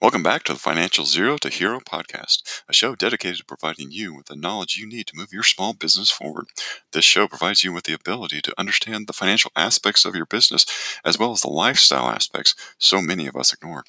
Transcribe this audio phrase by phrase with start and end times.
[0.00, 4.14] Welcome back to the Financial Zero to Hero podcast, a show dedicated to providing you
[4.14, 6.46] with the knowledge you need to move your small business forward.
[6.92, 10.66] This show provides you with the ability to understand the financial aspects of your business
[11.04, 13.82] as well as the lifestyle aspects so many of us ignore.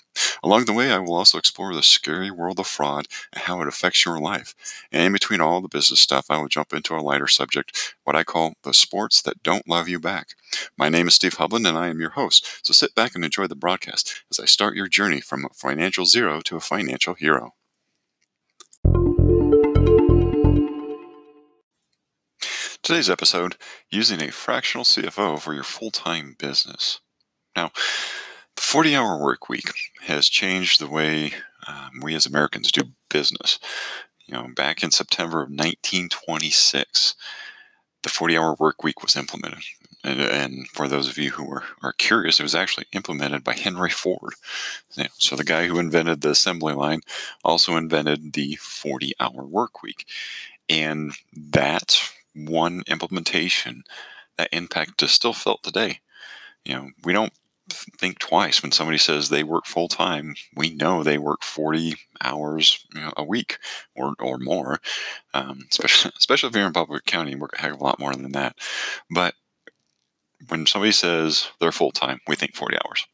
[0.43, 3.67] Along the way, I will also explore the scary world of fraud and how it
[3.67, 4.55] affects your life.
[4.91, 8.15] And in between all the business stuff, I will jump into a lighter subject, what
[8.15, 10.29] I call the sports that don't love you back.
[10.75, 12.65] My name is Steve Hovland, and I am your host.
[12.65, 15.98] So sit back and enjoy the broadcast as I start your journey from a financial
[16.05, 17.53] zero to a financial hero.
[22.81, 23.55] Today's episode
[23.91, 26.99] using a fractional CFO for your full time business.
[27.55, 27.71] Now,
[28.55, 31.33] the 40 hour work week has changed the way
[31.67, 33.59] um, we as Americans do business.
[34.25, 37.15] You know, back in September of 1926,
[38.03, 39.63] the 40 hour work week was implemented.
[40.03, 43.53] And, and, for those of you who are, are curious, it was actually implemented by
[43.53, 44.33] Henry Ford.
[45.17, 47.01] So the guy who invented the assembly line
[47.43, 50.07] also invented the 40 hour work week.
[50.69, 53.83] And that one implementation,
[54.37, 55.99] that impact is still felt today.
[56.63, 57.33] You know, we don't
[57.73, 60.35] think twice when somebody says they work full time.
[60.55, 63.57] We know they work 40 hours you know, a week
[63.95, 64.79] or, or more,
[65.33, 67.99] um, especially, especially if you're in public accounting, you work a heck of a lot
[67.99, 68.55] more than that.
[69.09, 69.35] But
[70.47, 73.05] when somebody says they're full time, we think 40 hours.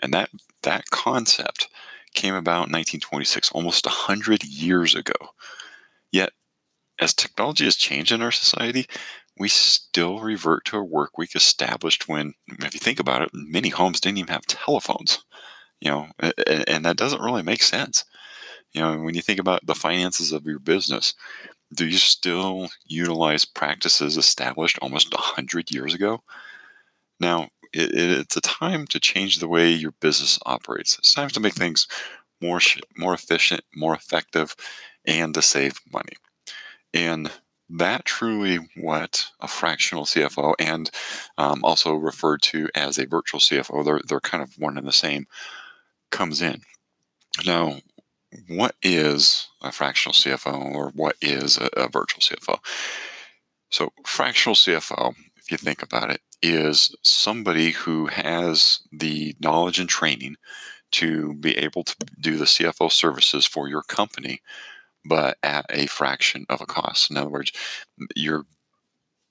[0.00, 0.30] And that,
[0.62, 1.68] that concept
[2.14, 5.14] came about in 1926, almost 100 years ago.
[6.10, 6.32] Yet,
[7.00, 8.86] as technology has changed in our society,
[9.38, 13.70] we still revert to a work week established when, if you think about it, many
[13.70, 15.24] homes didn't even have telephones.
[15.80, 16.06] You know,
[16.66, 18.04] and that doesn't really make sense.
[18.72, 21.14] You know, when you think about the finances of your business,
[21.74, 26.22] do you still utilize practices established almost 100 years ago?
[27.22, 30.98] Now, it, it's a time to change the way your business operates.
[30.98, 31.86] It's time to make things
[32.40, 32.60] more
[32.96, 34.56] more efficient, more effective,
[35.06, 36.14] and to save money.
[36.92, 37.30] And
[37.70, 40.90] that truly what a fractional CFO and
[41.38, 44.92] um, also referred to as a virtual CFO, they're, they're kind of one and the
[44.92, 45.26] same,
[46.10, 46.62] comes in.
[47.46, 47.78] Now,
[48.48, 52.58] what is a fractional CFO or what is a, a virtual CFO?
[53.70, 59.88] So, fractional CFO, if you think about it, is somebody who has the knowledge and
[59.88, 60.36] training
[60.92, 64.40] to be able to do the CFO services for your company
[65.04, 67.10] but at a fraction of a cost.
[67.10, 67.52] In other words,
[68.16, 68.44] you're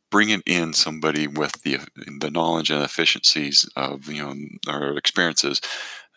[0.09, 1.79] bringing in somebody with the
[2.19, 4.35] the knowledge and efficiencies of you know
[4.73, 5.61] or experiences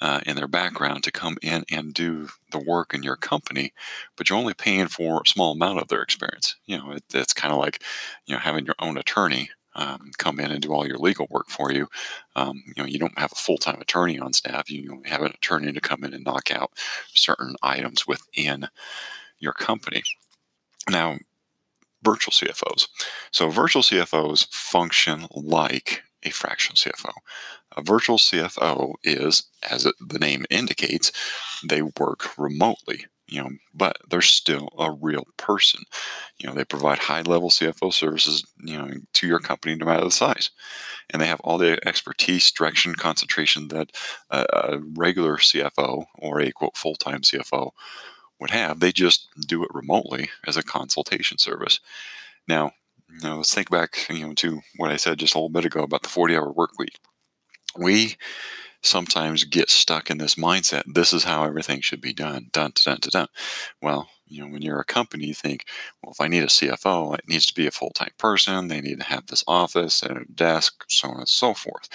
[0.00, 3.72] uh, in their background to come in and do the work in your company,
[4.16, 6.56] but you're only paying for a small amount of their experience.
[6.66, 7.82] You know, it, it's kind of like
[8.26, 9.50] you know having your own attorney.
[9.74, 11.88] Um, come in and do all your legal work for you.
[12.36, 14.70] Um, you know, you don't have a full-time attorney on staff.
[14.70, 16.72] You have an attorney to come in and knock out
[17.12, 18.68] certain items within
[19.38, 20.02] your company.
[20.88, 21.18] Now,
[22.02, 22.88] virtual CFOs.
[23.30, 27.12] So, virtual CFOs function like a fractional CFO.
[27.76, 31.12] A virtual CFO is, as the name indicates,
[31.66, 33.06] they work remotely.
[33.34, 35.82] You know, but they're still a real person.
[36.38, 40.12] You know, they provide high-level CFO services, you know, to your company no matter the
[40.12, 40.50] size,
[41.10, 43.90] and they have all the expertise, direction, concentration that
[44.30, 47.72] a, a regular CFO or a quote full-time CFO
[48.38, 48.78] would have.
[48.78, 51.80] They just do it remotely as a consultation service.
[52.46, 52.70] Now,
[53.20, 55.82] now let's think back, you know, to what I said just a little bit ago
[55.82, 57.00] about the 40-hour work week.
[57.76, 58.16] We
[58.84, 60.82] sometimes get stuck in this mindset.
[60.86, 62.48] This is how everything should be done.
[62.52, 63.28] Done, done, done, done.
[63.82, 65.64] Well, you know, when you're a company, you think,
[66.02, 68.68] well, if I need a CFO, it needs to be a full-time person.
[68.68, 71.88] They need to have this office and a desk, so on and so forth.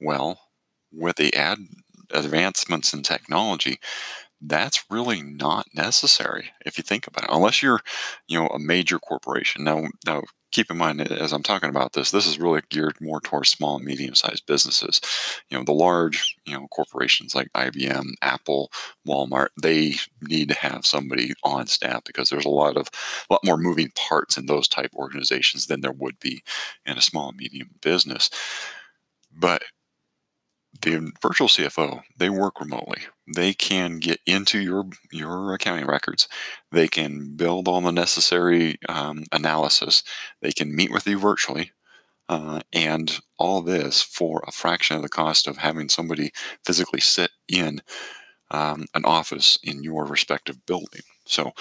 [0.00, 0.40] Well,
[0.92, 1.58] with the ad
[2.10, 3.78] advancements in technology,
[4.40, 7.80] that's really not necessary if you think about it unless you're
[8.28, 10.22] you know a major corporation now now
[10.54, 13.76] keep in mind as i'm talking about this this is really geared more towards small
[13.76, 15.00] and medium sized businesses
[15.50, 18.70] you know the large you know corporations like ibm apple
[19.06, 22.88] walmart they need to have somebody on staff because there's a lot of
[23.28, 26.42] a lot more moving parts in those type organizations than there would be
[26.86, 28.30] in a small and medium business
[29.36, 29.62] but
[30.82, 33.02] the virtual CFO, they work remotely.
[33.26, 36.28] They can get into your your accounting records.
[36.70, 40.02] They can build all the necessary um, analysis.
[40.42, 41.72] They can meet with you virtually,
[42.28, 46.32] uh, and all this for a fraction of the cost of having somebody
[46.64, 47.80] physically sit in
[48.50, 51.02] um, an office in your respective building.
[51.26, 51.52] So,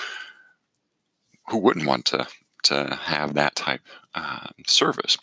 [1.50, 2.28] who wouldn't want to
[2.64, 3.82] to have that type
[4.16, 5.18] uh, service?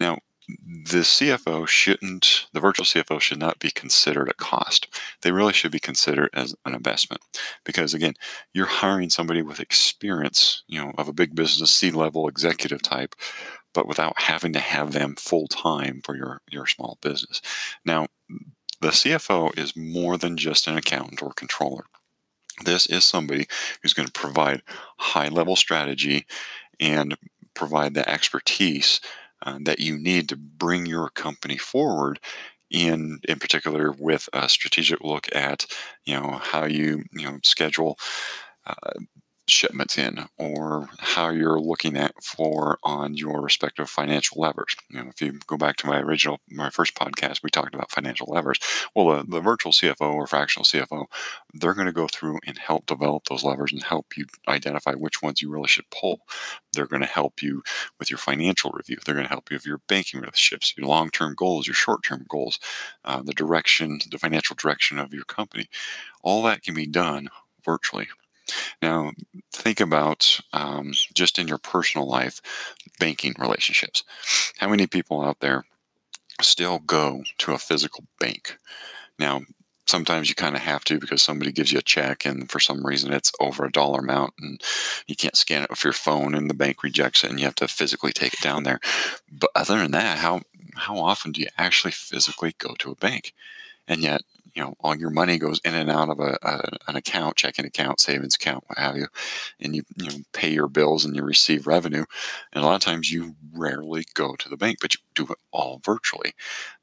[0.00, 0.18] Now,
[0.48, 4.88] the CFO shouldn't, the virtual CFO should not be considered a cost.
[5.22, 7.22] They really should be considered as an investment
[7.64, 8.14] because, again,
[8.52, 13.14] you're hiring somebody with experience, you know, of a big business, C level executive type,
[13.72, 17.40] but without having to have them full time for your, your small business.
[17.84, 18.08] Now,
[18.80, 21.84] the CFO is more than just an accountant or controller.
[22.64, 23.46] This is somebody
[23.82, 24.62] who's going to provide
[24.98, 26.26] high level strategy
[26.78, 27.16] and
[27.54, 29.00] provide the expertise
[29.44, 32.20] uh, that you need to bring your company forward
[32.70, 35.66] in in particular with a strategic look at
[36.04, 37.98] you know how you you know schedule
[38.66, 38.92] uh,
[39.46, 44.74] shipments in or how you're looking at for on your respective financial levers.
[44.90, 47.90] You know, if you go back to my original, my first podcast, we talked about
[47.90, 48.58] financial levers.
[48.94, 51.06] Well, the, the virtual CFO or fractional CFO,
[51.52, 55.22] they're going to go through and help develop those levers and help you identify which
[55.22, 56.20] ones you really should pull.
[56.72, 57.62] They're going to help you
[57.98, 58.98] with your financial review.
[59.04, 62.58] They're going to help you with your banking relationships, your long-term goals, your short-term goals,
[63.04, 65.68] uh, the direction, the financial direction of your company.
[66.22, 67.28] All that can be done
[67.64, 68.08] virtually
[68.82, 69.12] now,
[69.52, 72.40] think about um, just in your personal life,
[72.98, 74.04] banking relationships.
[74.58, 75.64] How many people out there
[76.42, 78.58] still go to a physical bank?
[79.18, 79.42] Now,
[79.86, 82.86] sometimes you kind of have to because somebody gives you a check and for some
[82.86, 84.60] reason it's over a dollar amount and
[85.06, 87.54] you can't scan it with your phone and the bank rejects it and you have
[87.56, 88.80] to physically take it down there.
[89.30, 90.42] But other than that, how
[90.76, 93.32] how often do you actually physically go to a bank?
[93.88, 94.22] And yet
[94.54, 97.64] you know all your money goes in and out of a, a, an account checking
[97.66, 99.06] account savings account what have you
[99.60, 102.04] and you you know pay your bills and you receive revenue
[102.52, 105.38] and a lot of times you rarely go to the bank but you do it
[105.52, 106.32] all virtually.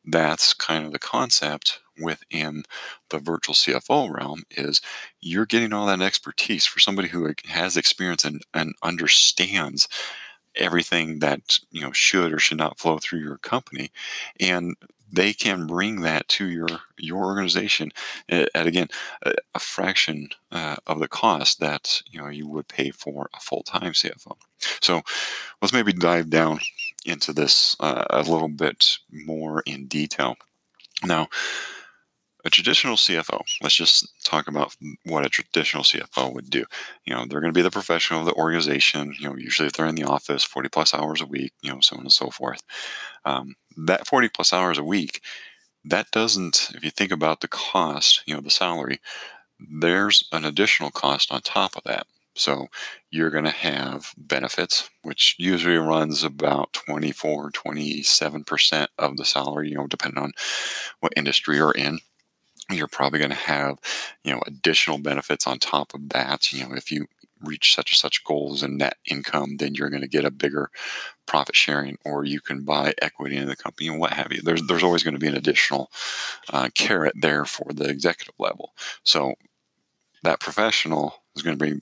[0.05, 2.63] That's kind of the concept within
[3.09, 4.81] the virtual CFO realm is
[5.19, 9.87] you're getting all that expertise for somebody who has experience and, and understands
[10.55, 13.89] everything that you know should or should not flow through your company
[14.39, 14.75] and
[15.11, 16.67] they can bring that to your
[16.97, 17.91] your organization
[18.29, 18.87] at, at again
[19.23, 23.39] a, a fraction uh, of the cost that you know you would pay for a
[23.39, 24.35] full-time CFO.
[24.81, 25.01] So
[25.61, 26.59] let's maybe dive down
[27.05, 30.35] into this uh, a little bit more in detail.
[31.03, 31.29] Now,
[32.43, 36.65] a traditional CFO, let's just talk about what a traditional CFO would do.
[37.05, 39.13] You know, they're going to be the professional of the organization.
[39.19, 41.79] You know, usually if they're in the office, 40 plus hours a week, you know,
[41.81, 42.61] so on and so forth.
[43.25, 45.21] Um, that 40 plus hours a week,
[45.85, 48.99] that doesn't, if you think about the cost, you know, the salary,
[49.59, 52.07] there's an additional cost on top of that.
[52.35, 52.67] So
[53.11, 59.75] you're going to have benefits, which usually runs about 24, 27% of the salary, you
[59.75, 60.31] know, depending on
[61.01, 61.99] what industry you're in
[62.73, 63.79] you're probably going to have
[64.23, 67.07] you know additional benefits on top of that you know if you
[67.43, 70.69] reach such and such goals and net income then you're going to get a bigger
[71.31, 74.41] profit sharing or you can buy equity in the company and what have you.
[74.41, 75.89] There's there's always going to be an additional
[76.49, 78.73] uh, carrot there for the executive level.
[79.03, 79.35] So
[80.23, 81.81] that professional is going to be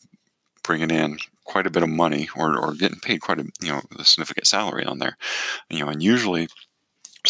[0.64, 3.82] bringing in quite a bit of money or, or getting paid quite a you know
[3.98, 5.18] a significant salary on there.
[5.70, 6.48] You know and usually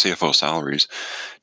[0.04, 0.88] CFO salaries,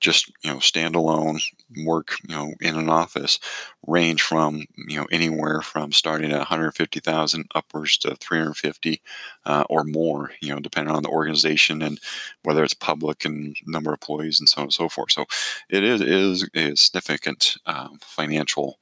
[0.01, 1.41] just you know, standalone
[1.85, 3.39] work, you know, in an office,
[3.87, 9.03] range from you know anywhere from starting at 150,000 upwards to 350
[9.45, 11.99] uh, or more, you know, depending on the organization and
[12.43, 15.13] whether it's public and number of employees and so on and so forth.
[15.13, 15.27] So
[15.71, 18.79] it is is a significant uh, financial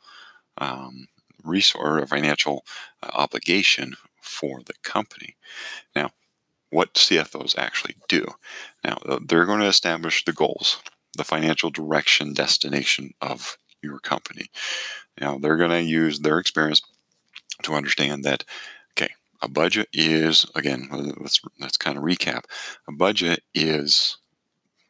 [0.58, 1.08] um,
[1.42, 2.64] resource, or financial
[3.02, 5.36] uh, obligation for the company.
[5.94, 6.10] Now,
[6.74, 8.26] what CFOs actually do.
[8.84, 10.80] Now, uh, they're going to establish the goals,
[11.16, 14.50] the financial direction, destination of your company.
[15.20, 16.82] Now, they're going to use their experience
[17.62, 18.42] to understand that,
[18.92, 20.88] okay, a budget is, again,
[21.20, 22.46] let's, let's kind of recap.
[22.88, 24.16] A budget is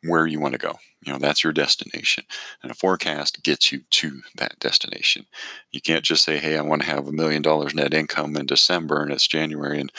[0.06, 0.74] where you want to go.
[1.04, 2.24] You know, that's your destination.
[2.62, 5.26] And a forecast gets you to that destination.
[5.72, 8.46] You can't just say, hey, I want to have a million dollars net income in
[8.46, 9.92] December and it's January and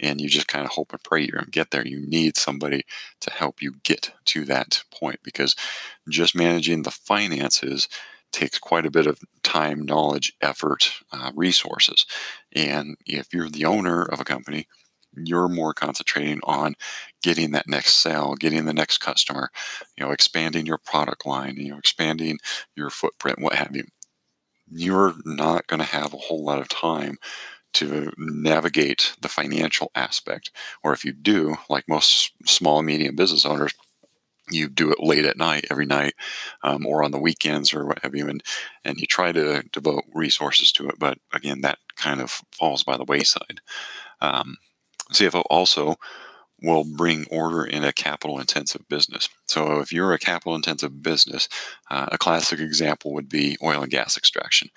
[0.00, 1.86] and you just kind of hope and pray you're gonna get there.
[1.86, 2.84] You need somebody
[3.20, 5.54] to help you get to that point because
[6.08, 7.88] just managing the finances
[8.32, 12.04] takes quite a bit of time, knowledge, effort, uh, resources.
[12.54, 14.66] And if you're the owner of a company,
[15.16, 16.74] you're more concentrating on
[17.22, 19.50] getting that next sale, getting the next customer,
[19.96, 22.38] you know, expanding your product line, you know, expanding
[22.76, 23.84] your footprint, what have you.
[24.70, 27.16] You're not going to have a whole lot of time
[27.74, 30.50] to navigate the financial aspect.
[30.82, 33.74] Or if you do, like most small and medium business owners,
[34.50, 36.14] you do it late at night every night
[36.62, 38.42] um, or on the weekends or what have you and
[38.84, 42.96] and you try to devote resources to it but again that kind of falls by
[42.96, 43.60] the wayside
[44.20, 44.56] um,
[45.12, 45.96] CFO also
[46.60, 49.28] will bring order in a capital intensive business.
[49.46, 51.48] So, if you're a capital intensive business,
[51.90, 54.70] uh, a classic example would be oil and gas extraction.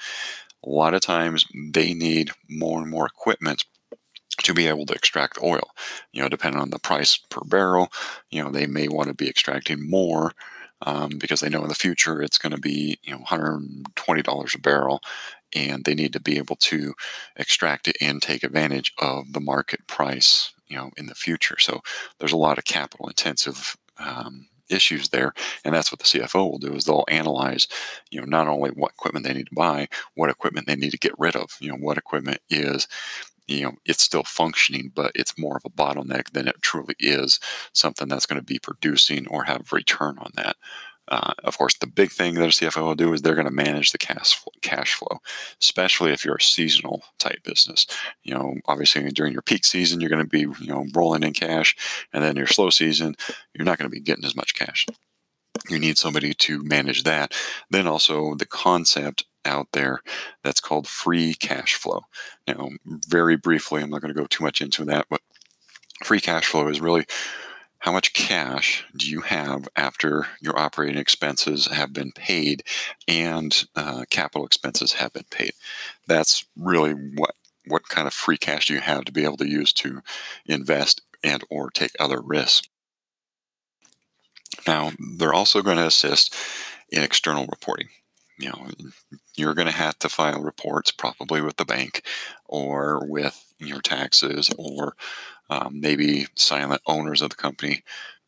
[0.66, 3.66] A lot of times they need more and more equipment
[4.44, 5.72] to be able to extract oil.
[6.14, 7.92] You know, depending on the price per barrel,
[8.30, 10.34] you know, they may want to be extracting more
[10.84, 14.60] um, because they know in the future it's going to be you know $120 a
[14.60, 15.02] barrel
[15.56, 16.94] and they need to be able to
[17.36, 21.58] extract it and take advantage of the market price you know in the future.
[21.60, 21.82] So
[22.20, 25.34] there's a lot of capital intensive um, issues there
[25.66, 27.68] and that's what the cfo will do is they'll analyze
[28.10, 30.98] you know not only what equipment they need to buy what equipment they need to
[30.98, 31.58] get rid of.
[31.60, 32.88] You know what equipment is
[33.48, 37.40] you know it's still functioning but it's more of a bottleneck than it truly is
[37.74, 40.56] something that's going to be producing or have return on that
[41.08, 43.52] uh, of course, the big thing that a CFO will do is they're going to
[43.52, 45.20] manage the cash cash flow,
[45.60, 47.86] especially if you're a seasonal type business.
[48.24, 51.34] You know, obviously during your peak season, you're going to be you know rolling in
[51.34, 51.76] cash,
[52.14, 53.16] and then your slow season,
[53.54, 54.86] you're not going to be getting as much cash.
[55.70, 57.34] You need somebody to manage that.
[57.70, 60.02] Then also the concept out there
[60.44, 62.02] that's called free cash flow.
[62.48, 65.22] Now, very briefly, I'm not going to go too much into that, but
[66.04, 67.06] free cash flow is really
[67.82, 72.64] how much cash do you have after your operating expenses have been paid
[73.08, 75.54] and uh, capital expenses have been paid?
[76.08, 77.36] That's really what
[77.68, 80.02] what kind of free cash do you have to be able to use to
[80.46, 82.68] invest and or take other risks.
[84.68, 86.36] Now, they're also going to assist
[86.90, 87.90] in external reporting
[88.42, 88.68] you know,
[89.36, 92.02] you're going to have to file reports probably with the bank
[92.48, 94.96] or with your taxes or
[95.52, 97.84] um, maybe silent owners of the company.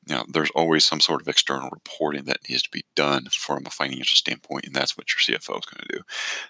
[0.09, 3.69] Know, there's always some sort of external reporting that needs to be done from a
[3.69, 6.03] financial standpoint, and that's what your CFO is going to do.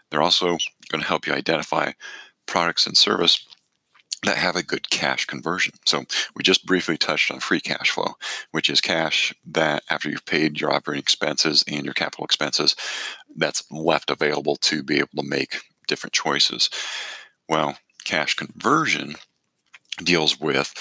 [0.09, 0.57] They're also
[0.89, 1.91] going to help you identify
[2.47, 3.45] products and service
[4.23, 5.73] that have a good cash conversion.
[5.85, 8.15] So we just briefly touched on free cash flow,
[8.51, 12.75] which is cash that after you've paid your operating expenses and your capital expenses,
[13.35, 16.71] that's left available to be able to make different choices.
[17.47, 19.15] Well, cash conversion
[19.97, 20.73] deals with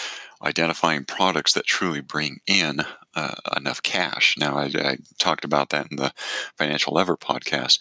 [0.42, 2.80] identifying products that truly bring in
[3.14, 4.36] uh, enough cash.
[4.38, 6.12] Now, I, I talked about that in the
[6.58, 7.78] Financial Lever podcast.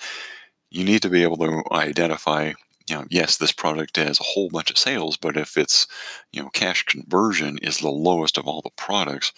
[0.70, 2.54] You need to be able to identify
[2.90, 5.88] you know, yes, this product has a whole bunch of sales, but if its,
[6.34, 9.32] you know, cash conversion is the lowest of all the products,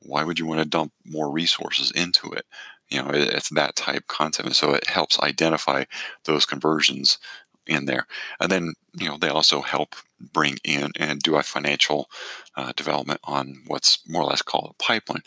[0.00, 2.44] why would you want to dump more resources into it?
[2.90, 4.46] You know, it's that type concept.
[4.46, 5.84] And so it helps identify
[6.24, 7.18] those conversions
[7.66, 8.06] in there.
[8.40, 9.96] And then, you know, they also help
[10.32, 12.08] bring in and do a financial
[12.56, 15.22] uh, development on what's more or less called a pipeline.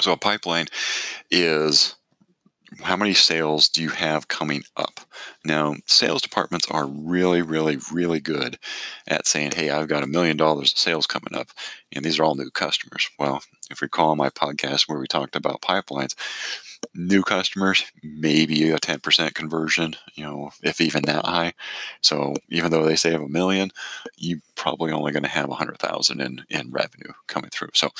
[0.00, 0.66] So a pipeline
[1.30, 1.96] is
[2.82, 5.00] how many sales do you have coming up?
[5.44, 8.58] Now, sales departments are really, really, really good
[9.06, 11.48] at saying, hey, I've got a million dollars of sales coming up,
[11.92, 13.08] and these are all new customers.
[13.18, 16.14] Well, if you recall my podcast where we talked about pipelines,
[16.94, 21.52] new customers, maybe a 10% conversion, you know, if even that high.
[22.02, 23.70] So even though they say have a million,
[24.16, 27.70] you probably only going to have a hundred thousand in, in revenue coming through.
[27.74, 27.90] So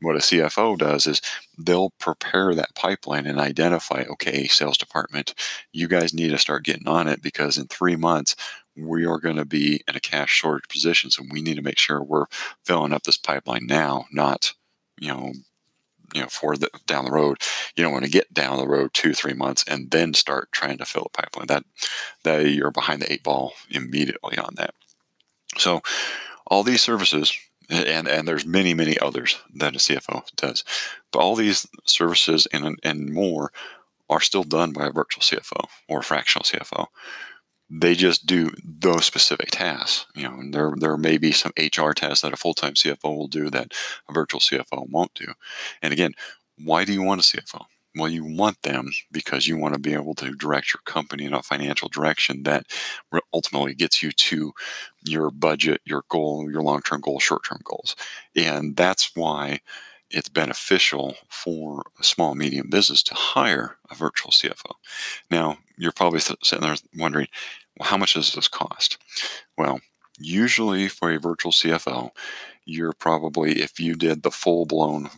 [0.00, 1.22] what a CFO does is
[1.58, 5.34] they'll prepare that pipeline and identify, okay, sales department,
[5.72, 8.34] you guys need to start getting on it because in three months
[8.76, 11.10] we are going to be in a cash shortage position.
[11.10, 12.26] So we need to make sure we're
[12.64, 14.54] filling up this pipeline now, not,
[14.98, 15.32] you know,
[16.14, 17.38] you know, for the down the road.
[17.76, 20.78] You don't want to get down the road two, three months and then start trying
[20.78, 21.46] to fill a pipeline.
[21.46, 21.64] That
[22.24, 24.74] that you're behind the eight ball immediately on that.
[25.58, 25.82] So
[26.46, 27.36] all these services
[27.68, 30.64] and and there's many many others that a CFO does,
[31.10, 33.52] but all these services and and more
[34.10, 36.88] are still done by a virtual CFO or fractional CFO
[37.74, 40.06] they just do those specific tasks.
[40.14, 43.28] You know, there there may be some HR tasks that a full time CFO will
[43.28, 43.72] do that
[44.08, 45.32] a virtual CFO won't do.
[45.80, 46.12] And again,
[46.58, 47.64] why do you want a CFO?
[47.96, 51.34] Well, you want them because you want to be able to direct your company in
[51.34, 52.66] a financial direction that
[53.34, 54.52] ultimately gets you to
[55.04, 57.96] your budget, your goal, your long term goals, short term goals.
[58.36, 59.60] And that's why
[60.12, 64.74] it's beneficial for a small medium business to hire a virtual CFO.
[65.30, 67.28] Now, you're probably sitting there wondering,
[67.80, 68.98] how much does this cost?
[69.56, 69.80] Well,
[70.18, 72.10] usually for a virtual CFO,
[72.64, 75.10] you're probably if you did the full blown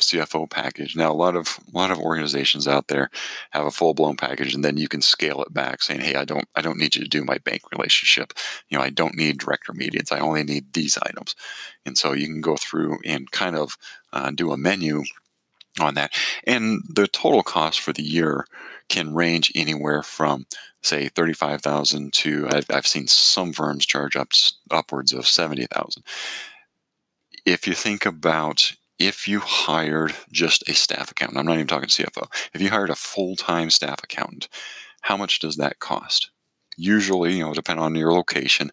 [0.00, 0.96] CFO package.
[0.96, 3.10] Now, a lot of a lot of organizations out there
[3.50, 6.24] have a full blown package, and then you can scale it back, saying, "Hey, I
[6.24, 8.32] don't I don't need you to do my bank relationship.
[8.68, 10.10] You know, I don't need director meetings.
[10.10, 11.34] I only need these items."
[11.86, 13.76] And so you can go through and kind of
[14.12, 15.04] uh, do a menu
[15.78, 16.12] on that,
[16.44, 18.46] and the total cost for the year
[18.88, 20.46] can range anywhere from
[20.82, 24.30] say 35,000 to I've, I've seen some firms charge up
[24.70, 26.02] upwards of 70,000
[27.46, 31.88] if you think about if you hired just a staff accountant, I'm not even talking
[31.88, 34.48] CFO, if you hired a full time staff accountant,
[35.02, 36.30] how much does that cost?
[36.76, 38.70] Usually, you know, depending on your location,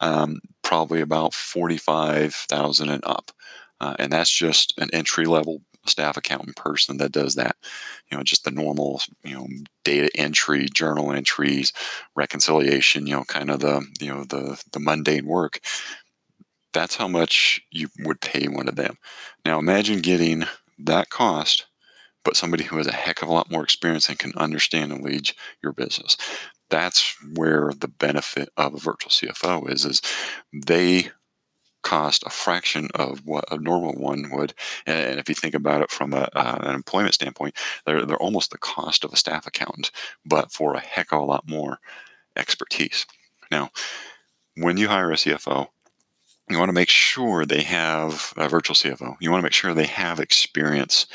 [0.00, 3.30] um, probably about 45,000 and up.
[3.80, 7.56] Uh, and that's just an entry level staff accountant person that does that.
[8.10, 9.46] You know, just the normal, you know,
[9.84, 11.72] data entry, journal entries,
[12.16, 15.60] reconciliation, you know, kind of the, you know, the the mundane work.
[16.72, 18.98] That's how much you would pay one of them.
[19.44, 20.44] Now imagine getting
[20.78, 21.66] that cost,
[22.24, 25.04] but somebody who has a heck of a lot more experience and can understand and
[25.04, 26.16] lead your business.
[26.70, 30.02] That's where the benefit of a virtual CFO is, is
[30.52, 31.10] they
[31.88, 34.52] cost a fraction of what a normal one would.
[34.84, 38.50] And if you think about it from a, uh, an employment standpoint, they're, they're almost
[38.50, 39.90] the cost of a staff accountant,
[40.22, 41.78] but for a heck of a lot more
[42.36, 43.06] expertise.
[43.50, 43.70] Now,
[44.54, 45.68] when you hire a CFO,
[46.50, 49.16] you want to make sure they have a virtual CFO.
[49.18, 51.06] You want to make sure they have experience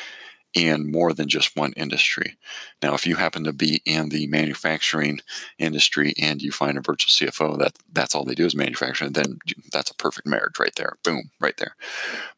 [0.54, 2.38] in more than just one industry.
[2.82, 5.20] Now, if you happen to be in the manufacturing
[5.58, 9.40] industry and you find a virtual CFO that that's all they do is manufacturing, then
[9.72, 10.94] that's a perfect marriage right there.
[11.04, 11.76] Boom, right there.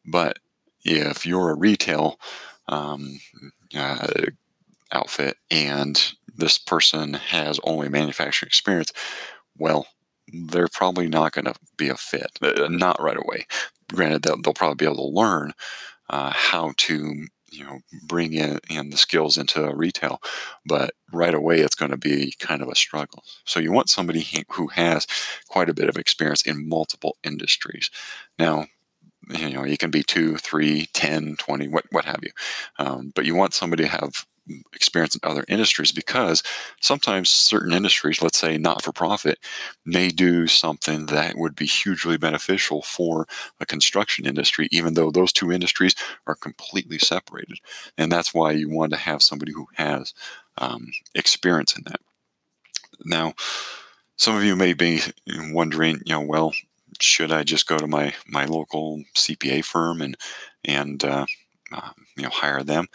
[0.04, 0.38] But
[0.84, 2.18] if you're a retail
[2.68, 3.20] um,
[3.74, 4.08] uh,
[4.92, 8.92] outfit and this person has only manufacturing experience,
[9.58, 9.86] well,
[10.32, 13.46] they're probably not going to be a fit, uh, not right away.
[13.92, 15.52] Granted, they'll, they'll probably be able to learn
[16.10, 20.20] uh, how to you know bring in, in the skills into retail
[20.64, 23.22] but right away it's going to be kind of a struggle.
[23.44, 25.06] So you want somebody who has
[25.48, 27.90] quite a bit of experience in multiple industries.
[28.38, 28.66] Now
[29.30, 32.30] you know you can be two three ten twenty what, what have you
[32.78, 34.26] um, but you want somebody to have
[34.72, 36.42] experience in other industries because
[36.80, 39.38] sometimes certain industries, let's say not for profit,
[39.84, 43.26] may do something that would be hugely beneficial for
[43.60, 45.94] a construction industry, even though those two industries
[46.26, 47.58] are completely separated.
[47.98, 50.14] And that's why you want to have somebody who has
[50.58, 52.00] um, experience in that.
[53.04, 53.34] Now,
[54.16, 55.00] some of you may be
[55.52, 56.52] wondering, you know, well,
[57.00, 60.16] should I just go to my my local CPA firm and
[60.64, 61.26] and uh,
[61.72, 62.88] uh, you know hire them?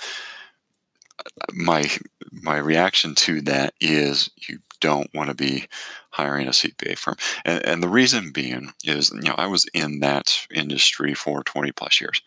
[1.54, 1.90] My
[2.32, 5.68] my reaction to that is you don't want to be
[6.12, 10.00] hiring a CPA firm, and, and the reason being is you know I was in
[10.00, 12.22] that industry for 20 plus years,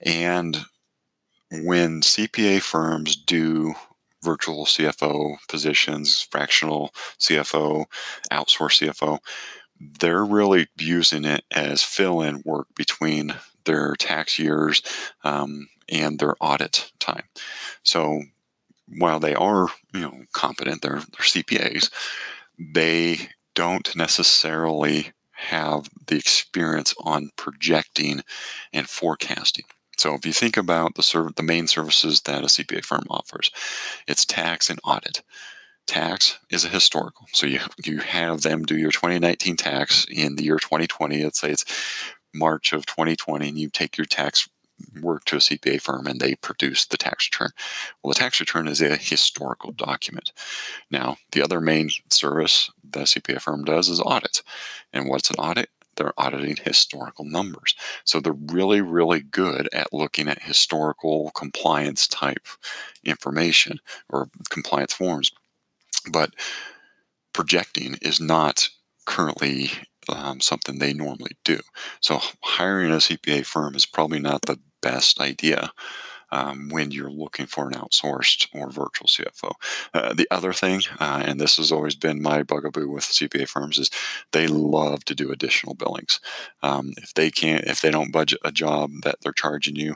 [0.00, 0.64] and
[1.50, 3.74] when CPA firms do
[4.22, 7.84] virtual CFO positions, fractional CFO,
[8.32, 9.18] outsource CFO,
[10.00, 13.34] they're really using it as fill in work between
[13.64, 14.82] their tax years
[15.22, 17.24] um, and their audit time.
[17.82, 18.22] So
[18.88, 21.90] while they are, you know, competent, they're, they're CPAs,
[22.58, 28.22] they don't necessarily have the experience on projecting
[28.72, 29.64] and forecasting.
[29.98, 33.50] So if you think about the serv- the main services that a CPA firm offers,
[34.06, 35.22] it's tax and audit.
[35.86, 37.26] Tax is a historical.
[37.32, 41.22] So you you have them do your 2019 tax in the year 2020.
[41.22, 41.64] Let's say it's
[42.34, 44.48] March of 2020, and you take your tax
[45.00, 47.50] work to a CPA firm and they produce the tax return.
[48.02, 50.32] Well, the tax return is a historical document.
[50.90, 54.42] Now, the other main service the CPA firm does is audit.
[54.92, 55.70] And what's an audit?
[55.96, 57.74] They're auditing historical numbers.
[58.04, 62.46] So they're really, really good at looking at historical compliance type
[63.02, 65.32] information or compliance forms.
[66.10, 66.34] But
[67.32, 68.68] projecting is not
[69.06, 69.70] currently
[70.08, 71.60] um, something they normally do.
[72.00, 75.72] So hiring a CPA firm is probably not the best idea
[76.30, 79.52] um, when you're looking for an outsourced or virtual CFO.
[79.94, 83.78] Uh, the other thing, uh, and this has always been my bugaboo with CPA firms,
[83.78, 83.90] is
[84.32, 86.20] they love to do additional billings.
[86.62, 89.94] Um, if they can't, if they don't budget a job that they're charging you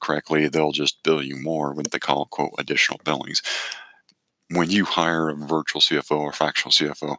[0.00, 3.42] correctly, they'll just bill you more when they call quote additional billings.
[4.50, 7.16] When you hire a virtual CFO or fractional CFO,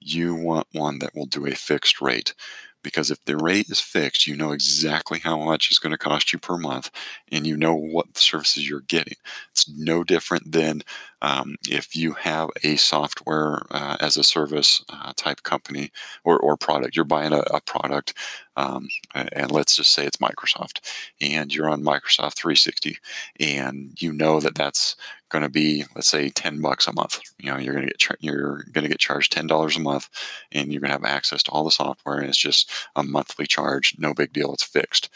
[0.00, 2.34] you want one that will do a fixed rate
[2.82, 6.32] because if the rate is fixed, you know exactly how much it's going to cost
[6.32, 6.90] you per month
[7.30, 9.16] and you know what services you're getting.
[9.50, 10.82] It's no different than
[11.20, 15.90] um, if you have a software uh, as a service uh, type company
[16.24, 18.14] or, or product, you're buying a, a product,
[18.56, 20.80] um, and let's just say it's Microsoft,
[21.20, 22.98] and you're on Microsoft 360,
[23.40, 24.96] and you know that that's
[25.30, 28.16] going to be let's say 10 bucks a month you know you're going to get
[28.20, 30.08] you're going to get charged $10 a month
[30.52, 33.46] and you're going to have access to all the software and it's just a monthly
[33.46, 35.08] charge no big deal it's fixed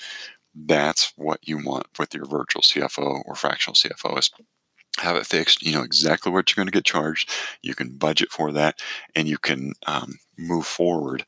[0.54, 4.30] that's what you want with your virtual cfo or fractional cfo is
[4.98, 5.62] have it fixed.
[5.62, 7.30] You know exactly what you're going to get charged.
[7.62, 8.80] You can budget for that,
[9.14, 11.24] and you can um, move forward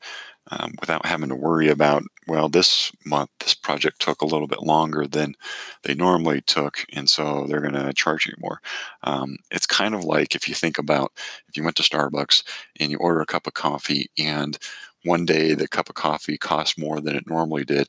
[0.51, 4.61] um, without having to worry about, well, this month, this project took a little bit
[4.61, 5.35] longer than
[5.83, 8.61] they normally took, and so they're going to charge you more.
[9.03, 11.11] Um, it's kind of like if you think about
[11.47, 12.43] if you went to Starbucks
[12.79, 14.57] and you order a cup of coffee, and
[15.03, 17.87] one day the cup of coffee costs more than it normally did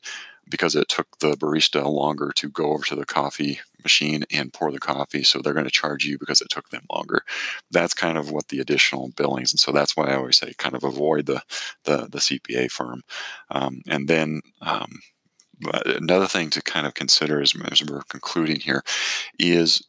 [0.49, 4.71] because it took the barista longer to go over to the coffee machine and pour
[4.71, 5.23] the coffee.
[5.23, 7.21] So they're going to charge you because it took them longer.
[7.71, 9.53] That's kind of what the additional billings.
[9.53, 11.41] And so that's why I always say kind of avoid the,
[11.85, 13.03] the, the CPA firm.
[13.49, 14.99] Um, and then, um,
[15.85, 18.83] another thing to kind of consider as, as we're concluding here
[19.39, 19.81] is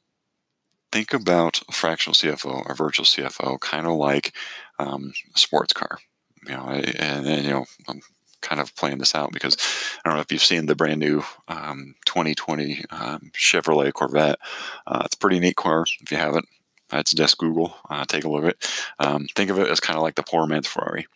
[0.91, 4.35] think about a fractional CFO, or virtual CFO, kind of like
[4.79, 5.99] um, a sports car.
[6.47, 8.01] You know, and, and you know, I'm
[8.41, 9.57] kind of playing this out because
[10.05, 14.39] I don't know if you've seen the brand new um, 2020 um, Chevrolet Corvette.
[14.87, 15.85] Uh, it's a pretty neat car.
[16.01, 16.47] If you haven't,
[16.89, 17.75] that's just Google.
[17.91, 18.73] Uh, take a look at it.
[18.99, 21.07] Um, think of it as kind of like the poor man's Ferrari.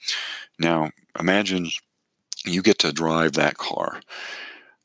[0.58, 1.70] Now, imagine
[2.44, 4.00] you get to drive that car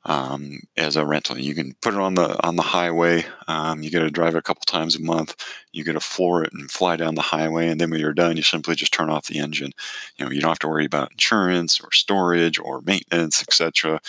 [0.08, 1.38] um, as a rental.
[1.38, 3.26] You can put it on the on the highway.
[3.48, 5.36] Um, you get to drive it a couple times a month.
[5.74, 8.38] You get to floor it and fly down the highway, and then when you're done,
[8.38, 9.72] you simply just turn off the engine.
[10.18, 14.00] You know, you don't have to worry about insurance or storage or maintenance, etc.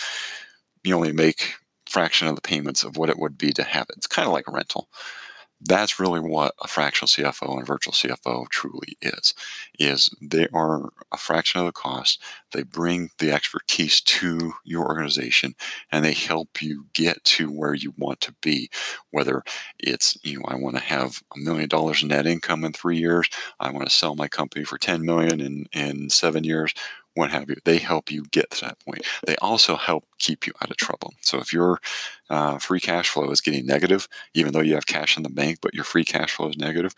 [0.83, 1.55] You only make
[1.87, 3.95] fraction of the payments of what it would be to have it.
[3.97, 4.89] It's kind of like a rental
[5.61, 9.33] that's really what a fractional CFO and virtual CFO truly is.
[9.77, 12.21] Is they are a fraction of the cost.
[12.53, 15.55] They bring the expertise to your organization
[15.91, 18.69] and they help you get to where you want to be.
[19.11, 19.43] Whether
[19.79, 22.97] it's you know I want to have a million dollars in net income in three
[22.97, 26.73] years, I want to sell my company for ten million in in seven years,
[27.15, 27.55] what have you.
[27.65, 29.05] They help you get to that point.
[29.25, 31.13] They also help keep you out of trouble.
[31.21, 31.79] So if your
[32.29, 35.59] uh, free cash flow is getting negative, even though you have cash in the bank,
[35.61, 36.93] but your free cash flow is negative,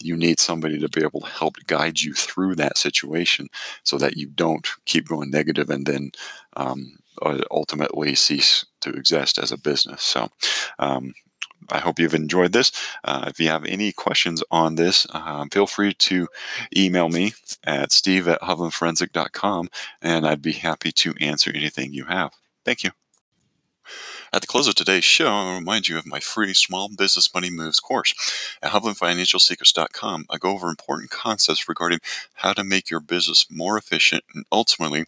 [0.00, 3.48] you need somebody to be able to help guide you through that situation
[3.82, 6.10] so that you don't keep going negative and then
[6.56, 6.98] um,
[7.50, 10.02] ultimately cease to exist as a business.
[10.02, 10.28] So
[10.78, 11.14] um,
[11.70, 12.70] I hope you've enjoyed this.
[13.04, 16.28] Uh, if you have any questions on this, um, feel free to
[16.76, 17.32] email me
[17.64, 19.68] at steve at hovlandforensic.com
[20.02, 22.32] and I'd be happy to answer anything you have.
[22.64, 22.90] Thank you.
[24.32, 27.48] At the close of today's show, I'll remind you of my free Small Business Money
[27.48, 28.12] Moves course.
[28.60, 32.00] At HovlandFinancialSecrets.com, I go over important concepts regarding
[32.34, 35.04] how to make your business more efficient and ultimately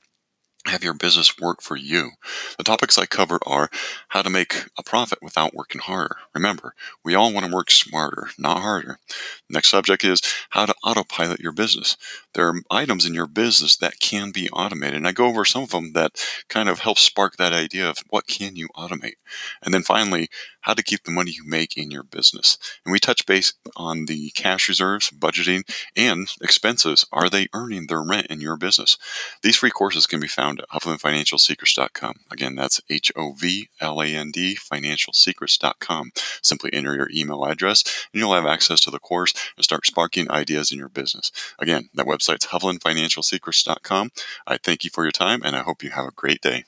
[0.69, 2.13] have your business work for you.
[2.57, 3.71] The topics I cover are
[4.09, 6.17] how to make a profit without working harder.
[6.35, 8.99] Remember, we all want to work smarter, not harder.
[9.49, 11.97] Next subject is how to autopilot your business.
[12.35, 15.63] There are items in your business that can be automated, and I go over some
[15.63, 19.17] of them that kind of help spark that idea of what can you automate.
[19.63, 20.29] And then finally,
[20.69, 22.59] how to keep the money you make in your business.
[22.85, 25.63] And we touch base on the cash reserves, budgeting,
[25.97, 27.07] and expenses.
[27.11, 28.99] Are they earning their rent in your business?
[29.43, 32.17] These free courses can be found at HovlandFinancialSecrets.com.
[32.31, 36.11] Again, that's H O V L A N D FinancialSecrets.com.
[36.43, 40.31] Simply enter your email address, and you'll have access to the course and start sparking
[40.31, 41.33] ideas in your business.
[41.59, 44.11] Again, that website's HovlandFinancialSecrets.com.
[44.47, 46.65] I thank you for your time, and I hope you have a great day.